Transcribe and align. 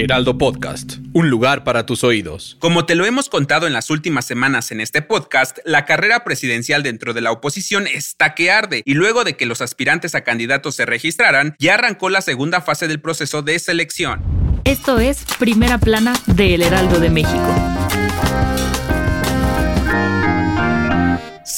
Heraldo 0.00 0.38
Podcast, 0.38 0.94
un 1.12 1.28
lugar 1.28 1.62
para 1.62 1.84
tus 1.84 2.04
oídos. 2.04 2.56
Como 2.58 2.86
te 2.86 2.94
lo 2.94 3.04
hemos 3.04 3.28
contado 3.28 3.66
en 3.66 3.74
las 3.74 3.90
últimas 3.90 4.24
semanas 4.24 4.72
en 4.72 4.80
este 4.80 5.02
podcast, 5.02 5.58
la 5.66 5.84
carrera 5.84 6.24
presidencial 6.24 6.82
dentro 6.82 7.12
de 7.12 7.20
la 7.20 7.32
oposición 7.32 7.86
está 7.86 8.34
que 8.34 8.50
arde 8.50 8.80
y 8.86 8.94
luego 8.94 9.24
de 9.24 9.36
que 9.36 9.44
los 9.44 9.60
aspirantes 9.60 10.14
a 10.14 10.22
candidatos 10.22 10.74
se 10.74 10.86
registraran, 10.86 11.54
ya 11.58 11.74
arrancó 11.74 12.08
la 12.08 12.22
segunda 12.22 12.62
fase 12.62 12.88
del 12.88 13.00
proceso 13.00 13.42
de 13.42 13.58
selección. 13.58 14.22
Esto 14.64 14.98
es 14.98 15.22
Primera 15.38 15.76
Plana 15.76 16.14
de 16.26 16.54
El 16.54 16.62
Heraldo 16.62 16.98
de 16.98 17.10
México. 17.10 17.79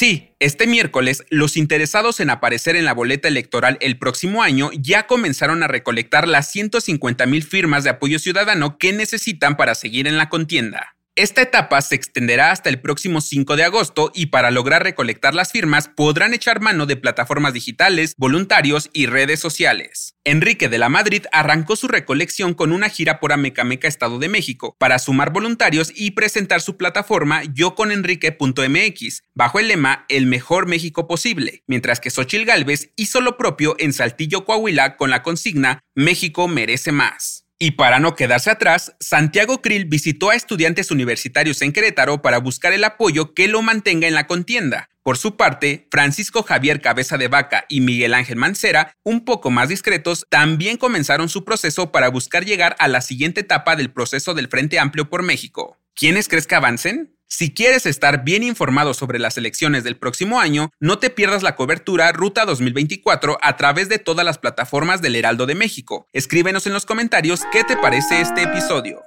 Sí, 0.02 0.34
este 0.40 0.66
miércoles, 0.66 1.22
los 1.30 1.56
interesados 1.56 2.18
en 2.18 2.30
aparecer 2.30 2.74
en 2.74 2.84
la 2.84 2.92
boleta 2.92 3.28
electoral 3.28 3.78
el 3.80 4.00
próximo 4.00 4.42
año 4.42 4.70
ya 4.76 5.06
comenzaron 5.06 5.62
a 5.62 5.68
recolectar 5.68 6.26
las 6.26 6.50
150 6.50 7.24
mil 7.26 7.44
firmas 7.44 7.84
de 7.84 7.90
apoyo 7.90 8.18
ciudadano 8.18 8.78
que 8.78 8.92
necesitan 8.92 9.56
para 9.56 9.76
seguir 9.76 10.08
en 10.08 10.16
la 10.16 10.28
contienda. 10.28 10.96
Esta 11.14 11.42
etapa 11.42 11.82
se 11.82 11.94
extenderá 11.94 12.52
hasta 12.52 12.70
el 12.70 12.80
próximo 12.80 13.20
5 13.20 13.56
de 13.56 13.64
agosto 13.64 14.10
y 14.14 14.26
para 14.26 14.50
lograr 14.50 14.82
recolectar 14.82 15.34
las 15.34 15.52
firmas 15.52 15.88
podrán 15.88 16.32
echar 16.32 16.62
mano 16.62 16.86
de 16.86 16.96
plataformas 16.96 17.52
digitales, 17.52 18.14
voluntarios 18.16 18.88
y 18.94 19.04
redes 19.04 19.38
sociales. 19.38 20.14
Enrique 20.24 20.70
de 20.70 20.78
la 20.78 20.88
Madrid 20.88 21.26
arrancó 21.30 21.76
su 21.76 21.86
recolección 21.86 22.54
con 22.54 22.72
una 22.72 22.88
gira 22.88 23.20
por 23.20 23.34
Amecameca, 23.34 23.88
Estado 23.88 24.18
de 24.18 24.30
México, 24.30 24.74
para 24.78 24.98
sumar 24.98 25.34
voluntarios 25.34 25.92
y 25.94 26.12
presentar 26.12 26.62
su 26.62 26.78
plataforma 26.78 27.42
yoconenrique.mx, 27.44 29.22
bajo 29.34 29.58
el 29.58 29.68
lema 29.68 30.06
El 30.08 30.24
mejor 30.24 30.66
México 30.66 31.06
posible, 31.06 31.62
mientras 31.66 32.00
que 32.00 32.08
Xochil 32.08 32.46
Gálvez 32.46 32.90
hizo 32.96 33.20
lo 33.20 33.36
propio 33.36 33.76
en 33.78 33.92
Saltillo, 33.92 34.46
Coahuila, 34.46 34.96
con 34.96 35.10
la 35.10 35.22
consigna 35.22 35.80
México 35.94 36.48
merece 36.48 36.90
más. 36.90 37.42
Y 37.64 37.70
para 37.70 38.00
no 38.00 38.16
quedarse 38.16 38.50
atrás, 38.50 38.96
Santiago 38.98 39.62
Krill 39.62 39.84
visitó 39.84 40.30
a 40.30 40.34
estudiantes 40.34 40.90
universitarios 40.90 41.62
en 41.62 41.72
Querétaro 41.72 42.20
para 42.20 42.38
buscar 42.38 42.72
el 42.72 42.82
apoyo 42.82 43.34
que 43.34 43.46
lo 43.46 43.62
mantenga 43.62 44.08
en 44.08 44.14
la 44.14 44.26
contienda. 44.26 44.88
Por 45.04 45.16
su 45.16 45.36
parte, 45.36 45.86
Francisco 45.88 46.42
Javier 46.42 46.80
Cabeza 46.80 47.18
de 47.18 47.28
Vaca 47.28 47.64
y 47.68 47.80
Miguel 47.80 48.14
Ángel 48.14 48.34
Mancera, 48.34 48.96
un 49.04 49.24
poco 49.24 49.52
más 49.52 49.68
discretos, 49.68 50.26
también 50.28 50.76
comenzaron 50.76 51.28
su 51.28 51.44
proceso 51.44 51.92
para 51.92 52.08
buscar 52.08 52.44
llegar 52.44 52.74
a 52.80 52.88
la 52.88 53.00
siguiente 53.00 53.42
etapa 53.42 53.76
del 53.76 53.92
proceso 53.92 54.34
del 54.34 54.48
Frente 54.48 54.80
Amplio 54.80 55.08
por 55.08 55.22
México. 55.22 55.78
¿Quiénes 55.94 56.26
crees 56.26 56.48
que 56.48 56.56
avancen? 56.56 57.14
Si 57.34 57.54
quieres 57.54 57.86
estar 57.86 58.24
bien 58.24 58.42
informado 58.42 58.92
sobre 58.92 59.18
las 59.18 59.38
elecciones 59.38 59.84
del 59.84 59.96
próximo 59.96 60.38
año, 60.38 60.70
no 60.80 60.98
te 60.98 61.08
pierdas 61.08 61.42
la 61.42 61.56
cobertura 61.56 62.12
Ruta 62.12 62.44
2024 62.44 63.38
a 63.40 63.56
través 63.56 63.88
de 63.88 63.98
todas 63.98 64.26
las 64.26 64.36
plataformas 64.36 65.00
del 65.00 65.16
Heraldo 65.16 65.46
de 65.46 65.54
México. 65.54 66.06
Escríbenos 66.12 66.66
en 66.66 66.74
los 66.74 66.84
comentarios 66.84 67.40
qué 67.50 67.64
te 67.64 67.78
parece 67.78 68.20
este 68.20 68.42
episodio. 68.42 69.00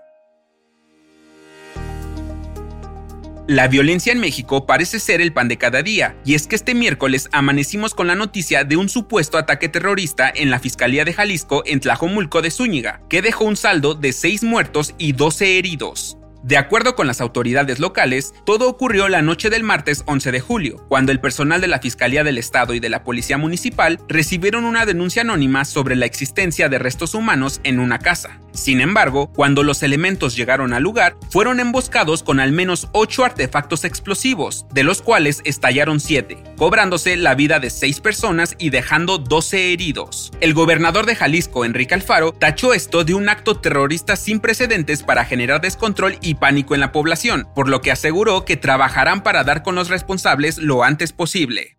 La 3.47 3.67
violencia 3.67 4.11
en 4.11 4.19
México 4.19 4.65
parece 4.65 4.99
ser 4.99 5.21
el 5.21 5.31
pan 5.31 5.47
de 5.47 5.59
cada 5.59 5.83
día, 5.83 6.17
y 6.25 6.33
es 6.33 6.47
que 6.47 6.55
este 6.55 6.73
miércoles 6.73 7.29
amanecimos 7.31 7.93
con 7.93 8.07
la 8.07 8.15
noticia 8.15 8.63
de 8.63 8.75
un 8.75 8.89
supuesto 8.89 9.37
ataque 9.37 9.69
terrorista 9.69 10.33
en 10.33 10.49
la 10.49 10.57
Fiscalía 10.57 11.05
de 11.05 11.13
Jalisco 11.13 11.61
en 11.67 11.79
Tlajomulco 11.79 12.41
de 12.41 12.49
Zúñiga, 12.49 13.03
que 13.07 13.21
dejó 13.21 13.43
un 13.43 13.55
saldo 13.55 13.93
de 13.93 14.13
6 14.13 14.41
muertos 14.41 14.95
y 14.97 15.11
12 15.11 15.59
heridos. 15.59 16.17
De 16.45 16.57
acuerdo 16.57 16.95
con 16.95 17.07
las 17.07 17.21
autoridades 17.21 17.79
locales, 17.79 18.35
todo 18.45 18.69
ocurrió 18.69 19.09
la 19.09 19.23
noche 19.23 19.49
del 19.49 19.63
martes 19.63 20.03
11 20.05 20.31
de 20.31 20.41
julio, 20.41 20.85
cuando 20.87 21.11
el 21.11 21.19
personal 21.19 21.59
de 21.59 21.67
la 21.67 21.79
Fiscalía 21.79 22.23
del 22.23 22.37
Estado 22.37 22.75
y 22.75 22.79
de 22.79 22.87
la 22.87 23.03
Policía 23.03 23.39
Municipal 23.39 23.99
recibieron 24.07 24.63
una 24.63 24.85
denuncia 24.85 25.23
anónima 25.23 25.65
sobre 25.65 25.95
la 25.95 26.05
existencia 26.05 26.69
de 26.69 26.77
restos 26.77 27.15
humanos 27.15 27.61
en 27.63 27.79
una 27.79 27.97
casa. 27.97 28.39
Sin 28.51 28.79
embargo, 28.79 29.31
cuando 29.33 29.63
los 29.63 29.81
elementos 29.81 30.35
llegaron 30.35 30.71
al 30.73 30.83
lugar, 30.83 31.17
fueron 31.31 31.59
emboscados 31.59 32.21
con 32.21 32.39
al 32.39 32.51
menos 32.51 32.89
8 32.91 33.25
artefactos 33.25 33.83
explosivos, 33.83 34.67
de 34.71 34.83
los 34.83 35.01
cuales 35.01 35.41
estallaron 35.45 35.99
7, 35.99 36.41
cobrándose 36.57 37.17
la 37.17 37.33
vida 37.33 37.59
de 37.59 37.71
6 37.71 37.99
personas 38.01 38.55
y 38.59 38.69
dejando 38.69 39.17
12 39.17 39.73
heridos. 39.73 40.31
El 40.41 40.53
gobernador 40.53 41.07
de 41.07 41.15
Jalisco, 41.15 41.65
Enrique 41.65 41.95
Alfaro, 41.95 42.33
tachó 42.33 42.73
esto 42.75 43.03
de 43.03 43.15
un 43.15 43.29
acto 43.29 43.57
terrorista 43.57 44.15
sin 44.15 44.39
precedentes 44.39 45.01
para 45.01 45.25
generar 45.25 45.59
descontrol 45.59 46.17
pánico 46.37 46.73
en 46.73 46.81
la 46.81 46.91
población, 46.91 47.47
por 47.55 47.69
lo 47.69 47.81
que 47.81 47.91
aseguró 47.91 48.45
que 48.45 48.57
trabajarán 48.57 49.23
para 49.23 49.43
dar 49.43 49.63
con 49.63 49.75
los 49.75 49.89
responsables 49.89 50.57
lo 50.57 50.83
antes 50.83 51.13
posible. 51.13 51.75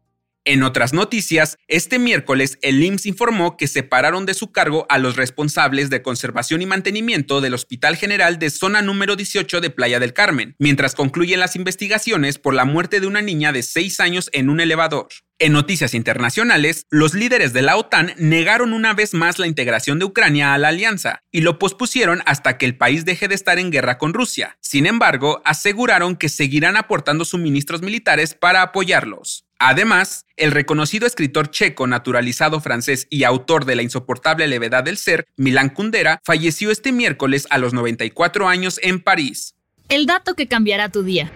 En 0.48 0.62
otras 0.62 0.92
noticias, 0.92 1.58
este 1.66 1.98
miércoles 1.98 2.56
el 2.62 2.80
IMSS 2.80 3.06
informó 3.06 3.56
que 3.56 3.66
separaron 3.66 4.26
de 4.26 4.34
su 4.34 4.52
cargo 4.52 4.86
a 4.88 4.98
los 4.98 5.16
responsables 5.16 5.90
de 5.90 6.02
conservación 6.02 6.62
y 6.62 6.66
mantenimiento 6.66 7.40
del 7.40 7.54
Hospital 7.54 7.96
General 7.96 8.38
de 8.38 8.50
Zona 8.50 8.80
número 8.80 9.16
18 9.16 9.60
de 9.60 9.70
Playa 9.70 9.98
del 9.98 10.12
Carmen, 10.12 10.54
mientras 10.60 10.94
concluyen 10.94 11.40
las 11.40 11.56
investigaciones 11.56 12.38
por 12.38 12.54
la 12.54 12.64
muerte 12.64 13.00
de 13.00 13.08
una 13.08 13.22
niña 13.22 13.50
de 13.50 13.64
6 13.64 13.98
años 13.98 14.30
en 14.32 14.48
un 14.48 14.60
elevador. 14.60 15.08
En 15.38 15.52
noticias 15.52 15.92
internacionales, 15.92 16.86
los 16.88 17.12
líderes 17.12 17.52
de 17.52 17.60
la 17.60 17.76
OTAN 17.76 18.14
negaron 18.16 18.72
una 18.72 18.94
vez 18.94 19.12
más 19.12 19.38
la 19.38 19.46
integración 19.46 19.98
de 19.98 20.06
Ucrania 20.06 20.54
a 20.54 20.58
la 20.58 20.68
alianza 20.68 21.20
y 21.30 21.42
lo 21.42 21.58
pospusieron 21.58 22.22
hasta 22.24 22.56
que 22.56 22.64
el 22.64 22.78
país 22.78 23.04
deje 23.04 23.28
de 23.28 23.34
estar 23.34 23.58
en 23.58 23.70
guerra 23.70 23.98
con 23.98 24.14
Rusia. 24.14 24.56
Sin 24.60 24.86
embargo, 24.86 25.42
aseguraron 25.44 26.16
que 26.16 26.30
seguirán 26.30 26.78
aportando 26.78 27.26
suministros 27.26 27.82
militares 27.82 28.32
para 28.32 28.62
apoyarlos. 28.62 29.44
Además, 29.58 30.24
el 30.38 30.52
reconocido 30.52 31.06
escritor 31.06 31.50
checo 31.50 31.86
naturalizado 31.86 32.62
francés 32.62 33.06
y 33.10 33.24
autor 33.24 33.66
de 33.66 33.76
La 33.76 33.82
insoportable 33.82 34.46
levedad 34.46 34.84
del 34.84 34.96
ser, 34.96 35.26
Milan 35.36 35.68
Kundera, 35.68 36.18
falleció 36.24 36.70
este 36.70 36.92
miércoles 36.92 37.46
a 37.50 37.58
los 37.58 37.74
94 37.74 38.48
años 38.48 38.80
en 38.82 39.02
París. 39.02 39.54
El 39.90 40.06
dato 40.06 40.34
que 40.34 40.48
cambiará 40.48 40.88
tu 40.88 41.02
día. 41.02 41.30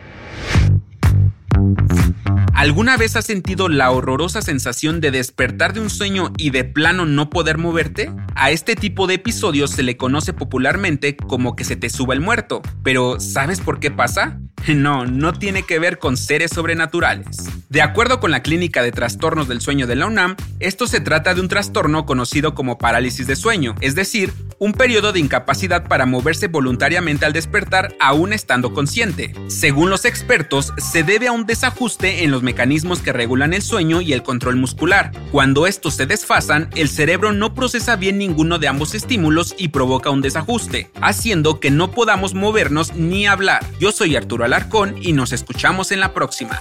¿Alguna 2.61 2.99
vez 2.99 3.17
has 3.17 3.25
sentido 3.25 3.71
la 3.71 3.91
horrorosa 3.91 4.43
sensación 4.43 5.01
de 5.01 5.11
despertar 5.11 5.73
de 5.73 5.81
un 5.81 5.89
sueño 5.89 6.31
y 6.37 6.51
de 6.51 6.65
plano 6.65 7.07
no 7.07 7.31
poder 7.31 7.57
moverte? 7.57 8.13
A 8.35 8.51
este 8.51 8.77
tipo 8.77 9.07
de 9.07 9.15
episodios 9.15 9.71
se 9.71 9.83
le 9.83 9.97
conoce 9.97 10.35
popularmente 10.35 11.17
como 11.17 11.57
que 11.57 11.65
se 11.65 11.77
te 11.77 11.89
suba 11.89 12.13
el 12.13 12.21
muerto. 12.21 12.61
Pero 12.83 13.19
¿sabes 13.19 13.63
por 13.63 13.81
qué 13.81 13.91
pasa? 13.91 14.39
No, 14.69 15.07
no 15.07 15.33
tiene 15.33 15.63
que 15.63 15.79
ver 15.79 15.99
con 15.99 16.19
seres 16.19 16.51
sobrenaturales. 16.51 17.49
De 17.71 17.81
acuerdo 17.81 18.21
con 18.21 18.31
la 18.31 18.43
Clínica 18.43 18.83
de 18.83 18.93
Trastornos 18.93 19.49
del 19.49 19.63
Sueño 19.63 19.87
de 19.87 19.97
la 19.97 20.07
UNAM, 20.07 20.37
esto 20.59 20.87
se 20.87 21.01
trata 21.01 21.33
de 21.33 21.41
un 21.41 21.49
trastorno 21.49 22.05
conocido 22.05 22.55
como 22.55 22.77
parálisis 22.77 23.27
de 23.27 23.37
sueño, 23.37 23.75
es 23.81 23.95
decir, 23.95 24.35
un 24.61 24.75
periodo 24.75 25.13
de 25.13 25.21
incapacidad 25.21 25.89
para 25.89 26.05
moverse 26.05 26.47
voluntariamente 26.47 27.25
al 27.25 27.33
despertar 27.33 27.97
aún 27.99 28.35
estando 28.35 28.75
consciente. 28.75 29.33
Según 29.49 29.89
los 29.89 30.05
expertos, 30.05 30.75
se 30.77 31.03
debe 31.03 31.29
a 31.29 31.33
un 31.33 31.47
desajuste 31.47 32.25
en 32.25 32.31
los 32.31 32.43
mecanismos 32.43 33.01
que 33.01 33.15
regulan 33.15 33.55
el 33.55 33.63
sueño 33.63 34.03
y 34.03 34.13
el 34.13 34.23
control 34.23 34.57
muscular. 34.57 35.13
Cuando 35.33 35.67
estos 35.67 35.95
se 35.95 36.05
desfasan, 36.05 36.69
el 36.77 36.91
cerebro 36.91 37.33
no 37.33 37.55
procesa 37.55 37.97
bien 37.97 38.19
ninguno 38.19 38.59
de 38.59 38.69
ambos 38.69 38.95
estímulos 38.95 39.55
y 39.57 39.69
provoca 39.69 40.11
un 40.11 40.21
desajuste, 40.21 40.91
haciendo 41.01 41.59
que 41.59 41.71
no 41.71 41.91
podamos 41.91 42.35
movernos 42.35 42.95
ni 42.95 43.27
hablar. 43.27 43.65
Yo 43.81 43.93
soy 43.93 44.15
Arturo 44.15 44.45
Alarcón 44.45 44.97
y 45.01 45.15
nos 45.15 45.33
escuchamos 45.33 45.91
en 45.91 46.01
la 46.01 46.13
próxima. 46.13 46.61